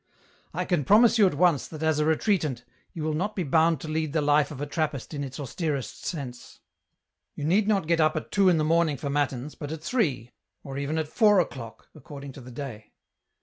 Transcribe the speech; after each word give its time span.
EN 0.55 0.57
ROUTE. 0.57 0.59
115" 0.61 0.61
I 0.63 0.65
can 0.79 0.83
promise 0.87 1.17
you 1.19 1.27
at 1.27 1.33
once 1.35 1.67
that 1.67 1.83
as 1.83 1.99
a 1.99 2.05
retreatant, 2.05 2.63
you 2.91 3.03
will 3.03 3.13
not 3.13 3.35
be 3.35 3.43
bound 3.43 3.79
to 3.81 3.87
lead 3.87 4.13
the 4.13 4.21
life 4.23 4.49
of 4.49 4.59
a 4.59 4.65
Trappist 4.65 5.13
in 5.13 5.23
its 5.23 5.37
austerest 5.39 6.05
sense. 6.07 6.59
You 7.35 7.43
need 7.43 7.67
not 7.67 7.85
get 7.85 7.99
up 8.01 8.15
at 8.15 8.31
two 8.31 8.49
in 8.49 8.57
the 8.57 8.63
morning 8.63 8.97
for 8.97 9.11
Matins, 9.11 9.53
but 9.53 9.71
at 9.71 9.83
three, 9.83 10.31
or 10.63 10.79
even 10.79 10.97
at 10.97 11.07
four 11.07 11.39
o'clock, 11.39 11.87
according 11.93 12.31
to 12.31 12.41
the 12.41 12.49
day." 12.49 12.93